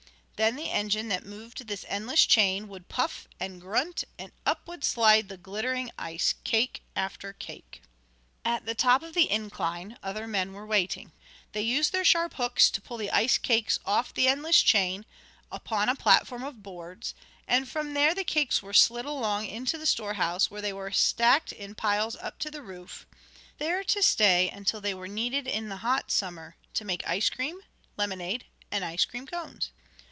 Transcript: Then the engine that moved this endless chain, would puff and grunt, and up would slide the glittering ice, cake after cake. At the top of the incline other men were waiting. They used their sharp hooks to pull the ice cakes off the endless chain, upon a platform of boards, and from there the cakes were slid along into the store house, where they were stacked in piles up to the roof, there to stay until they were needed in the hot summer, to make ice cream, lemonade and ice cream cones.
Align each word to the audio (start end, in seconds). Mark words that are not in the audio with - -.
Then 0.43 0.55
the 0.55 0.71
engine 0.71 1.09
that 1.09 1.23
moved 1.23 1.67
this 1.67 1.85
endless 1.87 2.25
chain, 2.25 2.67
would 2.67 2.89
puff 2.89 3.27
and 3.39 3.61
grunt, 3.61 4.05
and 4.17 4.31
up 4.43 4.67
would 4.67 4.83
slide 4.83 5.29
the 5.29 5.37
glittering 5.37 5.91
ice, 5.99 6.33
cake 6.43 6.81
after 6.95 7.31
cake. 7.31 7.83
At 8.43 8.65
the 8.65 8.73
top 8.73 9.03
of 9.03 9.13
the 9.13 9.29
incline 9.29 9.99
other 10.01 10.25
men 10.25 10.53
were 10.53 10.65
waiting. 10.65 11.11
They 11.51 11.61
used 11.61 11.93
their 11.93 12.03
sharp 12.03 12.33
hooks 12.33 12.71
to 12.71 12.81
pull 12.81 12.97
the 12.97 13.11
ice 13.11 13.37
cakes 13.37 13.77
off 13.85 14.15
the 14.15 14.27
endless 14.27 14.63
chain, 14.63 15.05
upon 15.51 15.89
a 15.89 15.95
platform 15.95 16.43
of 16.43 16.63
boards, 16.63 17.13
and 17.47 17.69
from 17.69 17.93
there 17.93 18.15
the 18.15 18.23
cakes 18.23 18.63
were 18.63 18.73
slid 18.73 19.05
along 19.05 19.45
into 19.45 19.77
the 19.77 19.85
store 19.85 20.15
house, 20.15 20.49
where 20.49 20.59
they 20.59 20.73
were 20.73 20.89
stacked 20.89 21.51
in 21.51 21.75
piles 21.75 22.15
up 22.15 22.39
to 22.39 22.49
the 22.49 22.63
roof, 22.63 23.05
there 23.59 23.83
to 23.83 24.01
stay 24.01 24.49
until 24.49 24.81
they 24.81 24.95
were 24.95 25.07
needed 25.07 25.45
in 25.45 25.69
the 25.69 25.77
hot 25.85 26.09
summer, 26.09 26.55
to 26.73 26.83
make 26.83 27.07
ice 27.07 27.29
cream, 27.29 27.59
lemonade 27.95 28.45
and 28.71 28.83
ice 28.83 29.05
cream 29.05 29.27
cones. 29.27 29.69